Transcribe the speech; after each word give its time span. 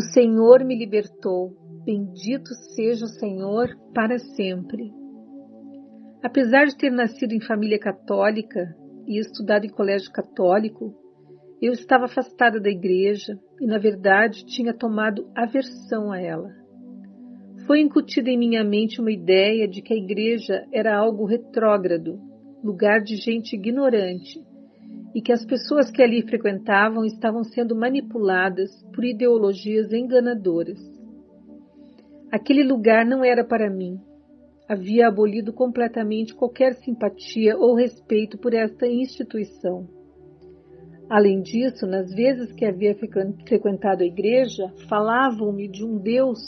O 0.00 0.12
Senhor 0.14 0.64
me 0.64 0.74
libertou. 0.74 1.50
Bendito 1.84 2.54
seja 2.74 3.04
o 3.04 3.08
Senhor 3.08 3.68
para 3.94 4.18
sempre. 4.18 4.90
Apesar 6.22 6.64
de 6.64 6.74
ter 6.74 6.90
nascido 6.90 7.32
em 7.32 7.40
família 7.42 7.78
católica 7.78 8.74
e 9.06 9.20
estudado 9.20 9.66
em 9.66 9.68
colégio 9.68 10.10
católico, 10.10 10.94
eu 11.60 11.70
estava 11.72 12.06
afastada 12.06 12.58
da 12.58 12.70
igreja 12.70 13.38
e, 13.60 13.66
na 13.66 13.76
verdade, 13.76 14.46
tinha 14.46 14.72
tomado 14.72 15.30
aversão 15.36 16.10
a 16.10 16.18
ela. 16.18 16.48
Foi 17.66 17.82
incutida 17.82 18.30
em 18.30 18.38
minha 18.38 18.64
mente 18.64 19.02
uma 19.02 19.12
ideia 19.12 19.68
de 19.68 19.82
que 19.82 19.92
a 19.92 19.98
igreja 19.98 20.66
era 20.72 20.96
algo 20.96 21.26
retrógrado, 21.26 22.18
lugar 22.64 23.02
de 23.02 23.16
gente 23.16 23.54
ignorante, 23.54 24.40
e 25.14 25.20
que 25.20 25.32
as 25.32 25.44
pessoas 25.44 25.90
que 25.90 26.02
ali 26.02 26.22
frequentavam 26.22 27.04
estavam 27.04 27.42
sendo 27.42 27.74
manipuladas 27.74 28.70
por 28.94 29.04
ideologias 29.04 29.92
enganadoras. 29.92 30.78
Aquele 32.30 32.62
lugar 32.62 33.04
não 33.04 33.24
era 33.24 33.44
para 33.44 33.68
mim. 33.68 33.98
Havia 34.68 35.08
abolido 35.08 35.52
completamente 35.52 36.32
qualquer 36.32 36.74
simpatia 36.74 37.58
ou 37.58 37.74
respeito 37.74 38.38
por 38.38 38.54
esta 38.54 38.86
instituição. 38.86 39.88
Além 41.08 41.42
disso, 41.42 41.88
nas 41.88 42.14
vezes 42.14 42.52
que 42.52 42.64
havia 42.64 42.94
frequentado 42.94 44.04
a 44.04 44.06
igreja, 44.06 44.72
falavam-me 44.88 45.66
de 45.66 45.84
um 45.84 45.98
Deus 45.98 46.38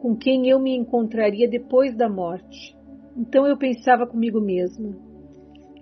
com 0.00 0.14
quem 0.14 0.50
eu 0.50 0.60
me 0.60 0.76
encontraria 0.76 1.48
depois 1.48 1.96
da 1.96 2.06
morte. 2.06 2.76
Então 3.16 3.46
eu 3.46 3.56
pensava 3.56 4.06
comigo 4.06 4.38
mesma: 4.38 4.94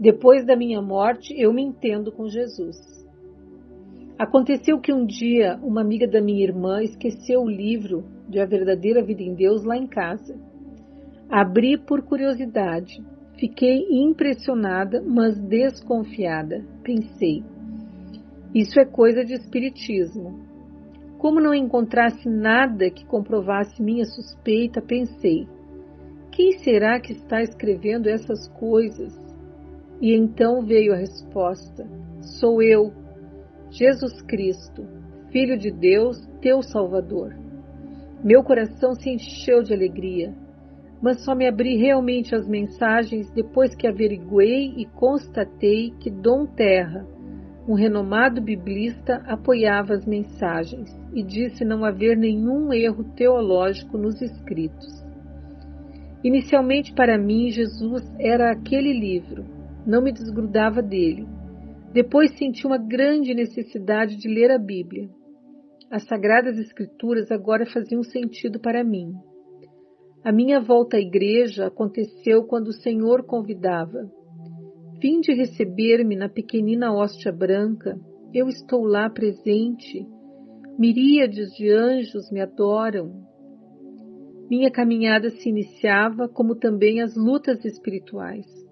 depois 0.00 0.46
da 0.46 0.54
minha 0.54 0.80
morte, 0.80 1.34
eu 1.36 1.52
me 1.52 1.62
entendo 1.62 2.12
com 2.12 2.28
Jesus. 2.28 2.76
Aconteceu 4.18 4.80
que 4.80 4.92
um 4.92 5.04
dia 5.04 5.58
uma 5.62 5.80
amiga 5.80 6.06
da 6.06 6.20
minha 6.20 6.42
irmã 6.42 6.82
esqueceu 6.82 7.42
o 7.42 7.50
livro 7.50 8.04
de 8.28 8.40
A 8.40 8.46
Verdadeira 8.46 9.02
Vida 9.02 9.22
em 9.22 9.34
Deus 9.34 9.64
lá 9.64 9.76
em 9.76 9.86
casa. 9.86 10.36
Abri 11.28 11.76
por 11.76 12.02
curiosidade. 12.02 13.02
Fiquei 13.38 13.86
impressionada, 13.90 15.02
mas 15.04 15.38
desconfiada. 15.38 16.64
Pensei: 16.82 17.44
isso 18.54 18.80
é 18.80 18.84
coisa 18.84 19.24
de 19.24 19.34
espiritismo. 19.34 20.40
Como 21.18 21.40
não 21.40 21.52
encontrasse 21.52 22.28
nada 22.28 22.90
que 22.90 23.04
comprovasse 23.04 23.82
minha 23.82 24.04
suspeita, 24.04 24.80
pensei: 24.80 25.46
quem 26.32 26.52
será 26.58 27.00
que 27.00 27.12
está 27.12 27.42
escrevendo 27.42 28.08
essas 28.08 28.48
coisas? 28.48 29.27
E 30.00 30.14
então 30.14 30.62
veio 30.62 30.92
a 30.92 30.96
resposta: 30.96 31.84
Sou 32.20 32.62
eu, 32.62 32.92
Jesus 33.70 34.22
Cristo, 34.22 34.86
Filho 35.32 35.58
de 35.58 35.70
Deus, 35.70 36.24
teu 36.40 36.62
Salvador. 36.62 37.34
Meu 38.22 38.42
coração 38.42 38.94
se 38.94 39.10
encheu 39.10 39.62
de 39.62 39.74
alegria, 39.74 40.32
mas 41.02 41.24
só 41.24 41.34
me 41.34 41.48
abri 41.48 41.76
realmente 41.76 42.34
às 42.34 42.46
mensagens 42.46 43.30
depois 43.32 43.74
que 43.74 43.86
averiguei 43.86 44.74
e 44.76 44.86
constatei 44.86 45.90
que 45.98 46.10
Dom 46.10 46.46
Terra, 46.46 47.04
um 47.68 47.74
renomado 47.74 48.40
biblista, 48.40 49.16
apoiava 49.26 49.94
as 49.94 50.06
mensagens 50.06 50.96
e 51.12 51.22
disse 51.22 51.64
não 51.64 51.84
haver 51.84 52.16
nenhum 52.16 52.72
erro 52.72 53.04
teológico 53.14 53.98
nos 53.98 54.22
escritos. 54.22 55.04
Inicialmente, 56.22 56.92
para 56.94 57.18
mim, 57.18 57.50
Jesus 57.50 58.02
era 58.18 58.50
aquele 58.50 58.92
livro 58.92 59.57
não 59.86 60.02
me 60.02 60.12
desgrudava 60.12 60.82
dele. 60.82 61.26
Depois 61.92 62.36
senti 62.36 62.66
uma 62.66 62.76
grande 62.76 63.34
necessidade 63.34 64.16
de 64.16 64.28
ler 64.28 64.50
a 64.50 64.58
Bíblia. 64.58 65.08
As 65.90 66.04
Sagradas 66.06 66.58
Escrituras 66.58 67.30
agora 67.30 67.64
faziam 67.64 68.02
sentido 68.02 68.60
para 68.60 68.84
mim. 68.84 69.14
A 70.22 70.30
minha 70.30 70.60
volta 70.60 70.98
à 70.98 71.00
igreja 71.00 71.66
aconteceu 71.66 72.44
quando 72.44 72.68
o 72.68 72.72
Senhor 72.74 73.24
convidava. 73.24 74.10
Fim 75.00 75.20
de 75.20 75.32
receber-me 75.32 76.14
na 76.14 76.28
pequenina 76.28 76.92
hóstia 76.92 77.32
branca, 77.32 77.98
eu 78.34 78.48
estou 78.48 78.84
lá 78.84 79.08
presente. 79.08 80.06
Miríades 80.78 81.48
de 81.56 81.70
anjos 81.70 82.30
me 82.30 82.40
adoram. 82.40 83.26
Minha 84.50 84.70
caminhada 84.70 85.30
se 85.30 85.48
iniciava, 85.48 86.28
como 86.28 86.54
também 86.54 87.00
as 87.00 87.16
lutas 87.16 87.64
espirituais 87.64 88.67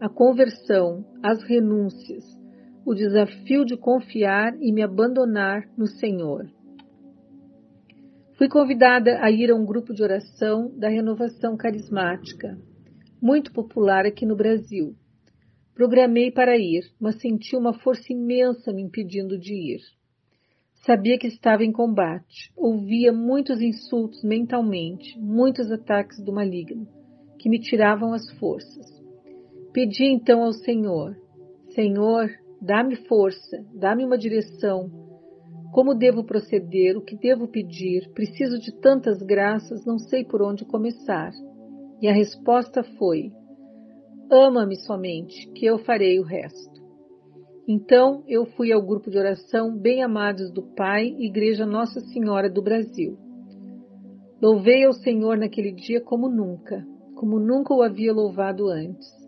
a 0.00 0.08
conversão, 0.08 1.04
as 1.22 1.42
renúncias, 1.42 2.24
o 2.86 2.94
desafio 2.94 3.66
de 3.66 3.76
confiar 3.76 4.56
e 4.58 4.72
me 4.72 4.82
abandonar 4.82 5.68
no 5.76 5.86
Senhor. 5.86 6.50
Fui 8.38 8.48
convidada 8.48 9.22
a 9.22 9.30
ir 9.30 9.50
a 9.50 9.54
um 9.54 9.66
grupo 9.66 9.92
de 9.92 10.02
oração 10.02 10.72
da 10.74 10.88
renovação 10.88 11.54
carismática, 11.54 12.58
muito 13.20 13.52
popular 13.52 14.06
aqui 14.06 14.24
no 14.24 14.34
Brasil. 14.34 14.96
Programei 15.74 16.30
para 16.30 16.56
ir, 16.56 16.90
mas 16.98 17.20
senti 17.20 17.54
uma 17.54 17.74
força 17.74 18.10
imensa 18.10 18.72
me 18.72 18.80
impedindo 18.80 19.38
de 19.38 19.52
ir. 19.52 19.80
Sabia 20.86 21.18
que 21.18 21.26
estava 21.26 21.62
em 21.62 21.70
combate, 21.70 22.50
ouvia 22.56 23.12
muitos 23.12 23.60
insultos 23.60 24.24
mentalmente, 24.24 25.18
muitos 25.18 25.70
ataques 25.70 26.18
do 26.24 26.32
maligno, 26.32 26.88
que 27.38 27.50
me 27.50 27.60
tiravam 27.60 28.14
as 28.14 28.30
forças. 28.38 28.99
Pedi 29.72 30.04
então 30.04 30.42
ao 30.42 30.52
Senhor: 30.52 31.16
Senhor, 31.74 32.28
dá-me 32.60 32.96
força, 33.06 33.64
dá-me 33.74 34.04
uma 34.04 34.18
direção. 34.18 34.90
Como 35.72 35.94
devo 35.94 36.24
proceder? 36.24 36.96
O 36.96 37.02
que 37.02 37.16
devo 37.16 37.46
pedir? 37.46 38.10
Preciso 38.12 38.58
de 38.58 38.72
tantas 38.80 39.22
graças, 39.22 39.84
não 39.86 39.98
sei 39.98 40.24
por 40.24 40.42
onde 40.42 40.64
começar. 40.64 41.30
E 42.02 42.08
a 42.08 42.12
resposta 42.12 42.82
foi: 42.98 43.30
Ama-me 44.30 44.76
somente, 44.76 45.48
que 45.52 45.66
eu 45.66 45.78
farei 45.78 46.18
o 46.18 46.24
resto. 46.24 46.80
Então 47.68 48.24
eu 48.26 48.46
fui 48.46 48.72
ao 48.72 48.82
grupo 48.82 49.08
de 49.08 49.18
oração 49.18 49.78
Bem 49.78 50.02
Amados 50.02 50.50
do 50.50 50.62
Pai, 50.74 51.06
Igreja 51.06 51.64
Nossa 51.64 52.00
Senhora 52.00 52.50
do 52.50 52.60
Brasil. 52.60 53.16
Louvei 54.42 54.84
ao 54.84 54.92
Senhor 54.92 55.36
naquele 55.36 55.70
dia 55.70 56.00
como 56.00 56.28
nunca, 56.28 56.84
como 57.14 57.38
nunca 57.38 57.72
o 57.72 57.82
havia 57.82 58.12
louvado 58.12 58.66
antes. 58.66 59.19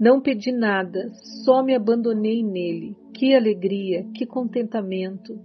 Não 0.00 0.20
pedi 0.20 0.52
nada, 0.52 1.10
só 1.44 1.62
me 1.62 1.74
abandonei 1.74 2.42
nele. 2.42 2.96
Que 3.12 3.34
alegria, 3.34 4.04
que 4.14 4.24
contentamento! 4.24 5.38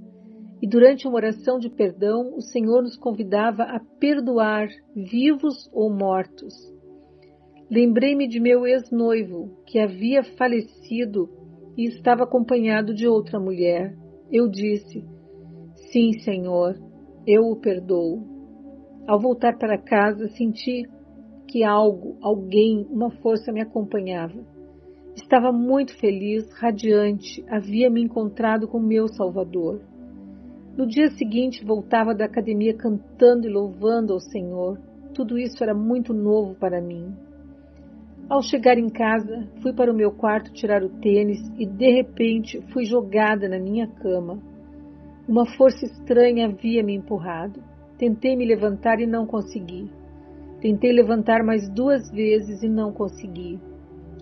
E 0.62 0.68
durante 0.68 1.08
uma 1.08 1.16
oração 1.16 1.58
de 1.58 1.69
perdão, 1.69 2.36
o 2.36 2.41
Senhor 2.41 2.84
nos 2.84 2.96
convidava 2.96 3.64
a 3.64 3.81
perdoar, 4.00 4.69
vivos 4.96 5.69
ou 5.74 5.91
mortos. 5.91 6.53
Lembrei-me 7.69 8.28
de 8.28 8.40
meu 8.40 8.66
ex-noivo, 8.66 9.62
que 9.66 9.80
havia 9.80 10.24
falecido 10.38 11.28
e 11.75 11.85
estava 11.85 12.24
acompanhado 12.24 12.94
de 12.94 13.08
outra 13.08 13.40
mulher. 13.40 13.96
Eu 14.31 14.47
disse: 14.47 15.03
Sim, 15.91 16.14
Senhor, 16.20 16.75
eu 17.25 17.44
o 17.44 17.59
perdoo. 17.59 18.24
Ao 19.08 19.20
voltar 19.20 19.58
para 19.58 19.78
casa, 19.78 20.28
senti 20.30 20.88
que 21.53 21.64
algo, 21.64 22.18
alguém, 22.19 22.88
uma 22.90 23.12
força 23.12 23.52
me 23.52 23.62
acompanhava. 23.62 24.44
Estava 25.16 25.52
muito 25.52 25.96
feliz, 26.00 26.52
radiante, 26.59 27.46
havia 27.47 27.91
me 27.91 28.02
encontrado 28.02 28.68
com 28.68 28.80
meu 28.80 29.08
Salvador. 29.08 29.80
No 30.75 30.88
dia 30.88 31.12
seguinte, 31.12 31.64
voltava 31.64 32.16
da 32.16 32.25
academia 32.25 32.75
cantando 32.75 33.46
e 33.46 33.52
louvando 33.52 34.14
ao 34.14 34.19
Senhor. 34.19 34.80
Tudo 35.14 35.38
isso 35.38 35.64
era 35.64 35.76
muito 35.76 36.11
novo 36.11 36.55
para 36.55 36.82
mim. 36.82 37.14
Ao 38.28 38.41
chegar 38.41 38.79
em 38.79 38.90
casa, 38.90 39.47
fui 39.61 39.73
para 39.73 39.91
o 39.91 39.96
meu 39.96 40.11
quarto 40.11 40.52
tirar 40.53 40.82
o 40.82 40.90
tênis 40.90 41.40
e, 41.59 41.67
de 41.67 41.91
repente, 41.91 42.61
fui 42.73 42.84
jogada 42.84 43.47
na 43.47 43.59
minha 43.59 43.85
cama. 43.85 44.41
Uma 45.29 45.46
força 45.55 45.85
estranha 45.85 46.47
havia 46.47 46.82
me 46.82 46.96
empurrado. 46.96 47.61
Tentei 48.00 48.35
me 48.35 48.44
levantar 48.44 49.00
e 49.00 49.05
não 49.05 49.28
consegui. 49.28 49.88
Tentei 50.64 50.94
levantar 50.94 51.44
mais 51.44 51.68
duas 51.68 52.10
vezes 52.10 52.64
e 52.64 52.70
não 52.70 52.94
consegui. 52.94 53.60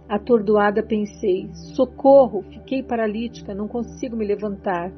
Atordoada 0.09 0.81
pensei: 0.81 1.47
socorro, 1.53 2.41
fiquei 2.41 2.81
paralítica, 2.81 3.53
não 3.53 3.67
consigo 3.67 4.17
me 4.17 4.25
levantar. 4.25 4.91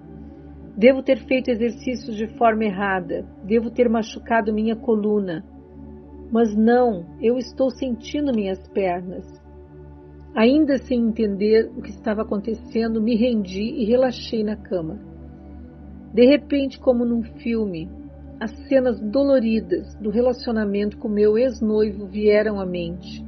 Devo 0.78 1.04
ter 1.04 1.18
feito 1.18 1.52
exercícios 1.52 2.16
de 2.16 2.28
forma 2.38 2.64
errada, 2.64 3.28
devo 3.44 3.70
ter 3.70 3.90
machucado 3.90 4.54
minha 4.54 4.78
coluna. 4.78 5.44
Mas 6.32 6.56
não, 6.56 7.06
eu 7.22 7.38
estou 7.38 7.70
sentindo 7.70 8.34
minhas 8.34 8.66
pernas. 8.70 9.26
Ainda 10.34 10.78
sem 10.78 10.98
entender 10.98 11.70
o 11.76 11.82
que 11.82 11.90
estava 11.90 12.22
acontecendo, 12.22 13.02
me 13.02 13.18
rendi 13.18 13.82
e 13.82 13.84
relaxei 13.84 14.46
na 14.46 14.56
cama. 14.56 14.98
De 16.14 16.26
repente, 16.26 16.80
como 16.80 17.04
num 17.04 17.22
filme, 17.22 17.90
as 18.44 18.52
cenas 18.68 19.00
doloridas 19.00 19.96
do 20.02 20.10
relacionamento 20.10 20.98
com 20.98 21.08
meu 21.08 21.38
ex-noivo 21.38 22.08
vieram 22.08 22.60
à 22.60 22.66
mente. 22.66 23.24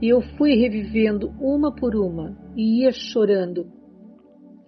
E 0.00 0.08
eu 0.08 0.20
fui 0.38 0.54
revivendo 0.54 1.30
uma 1.40 1.74
por 1.74 1.96
uma 1.96 2.38
e 2.54 2.82
ia 2.82 2.92
chorando, 2.92 3.66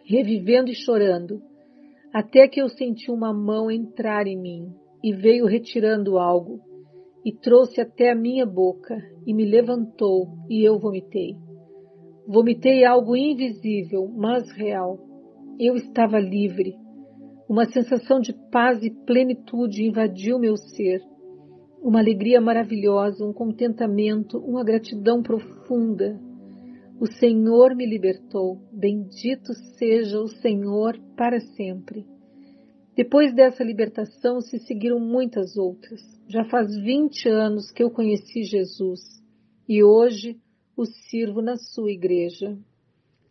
revivendo 0.05 0.69
e 0.69 0.75
chorando, 0.75 1.41
até 2.13 2.49
que 2.49 2.61
eu 2.61 2.69
senti 2.69 3.09
uma 3.09 3.33
mão 3.33 3.71
entrar 3.71 4.27
em 4.27 4.37
mim 4.37 4.75
e 5.01 5.13
veio 5.13 5.47
retirando 5.47 6.19
algo 6.19 6.59
e 7.25 7.33
trouxe 7.33 7.81
até 7.81 8.11
a 8.11 8.17
minha 8.17 8.45
boca 8.45 8.97
e 9.25 9.33
me 9.33 9.45
levantou 9.45 10.27
e 10.51 10.69
eu 10.69 10.77
vomitei. 10.81 11.37
Vomitei 12.27 12.85
algo 12.85 13.15
invisível, 13.15 14.09
mas 14.09 14.51
real. 14.51 14.99
Eu 15.57 15.77
estava 15.77 16.19
livre. 16.19 16.77
Uma 17.49 17.65
sensação 17.65 18.21
de 18.21 18.35
paz 18.53 18.83
e 18.83 18.91
plenitude 18.91 19.83
invadiu 19.83 20.39
meu 20.39 20.55
ser. 20.55 21.01
Uma 21.81 21.99
alegria 21.99 22.43
maravilhosa, 22.43 23.25
um 23.25 23.33
contentamento, 23.33 24.37
uma 24.37 24.63
gratidão 24.63 25.23
profunda. 25.23 26.21
O 27.01 27.07
Senhor 27.07 27.75
me 27.75 27.87
libertou. 27.87 28.61
Bendito 28.71 29.55
seja 29.79 30.21
o 30.21 30.29
Senhor 30.29 31.01
para 31.17 31.41
sempre. 31.41 32.05
Depois 32.95 33.35
dessa 33.35 33.65
libertação 33.65 34.43
se 34.43 34.59
seguiram 34.59 35.01
muitas 35.01 35.57
outras. 35.57 36.03
Já 36.29 36.45
faz 36.51 36.77
20 36.77 37.31
anos 37.31 37.71
que 37.71 37.83
eu 37.83 37.91
conheci 37.91 38.43
Jesus 38.43 39.01
e 39.67 39.83
hoje 39.83 40.37
o 40.77 40.85
sirvo 40.85 41.41
na 41.41 41.57
sua 41.57 41.91
igreja. 41.91 42.59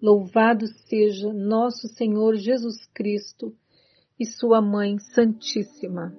Louvado 0.02 0.66
seja 0.90 1.31
nosso 1.31 1.88
Senhor 1.90 2.36
Jesus 2.36 2.84
Cristo 2.96 3.54
e 4.19 4.25
sua 4.25 4.62
Mãe 4.62 4.98
Santíssima. 5.14 6.14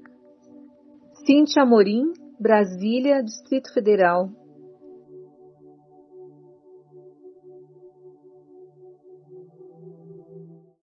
Cintia 1.27 1.63
Amorim, 1.63 2.13
Brasília, 2.41 3.23
Distrito 3.23 3.73
Federal, 3.73 4.31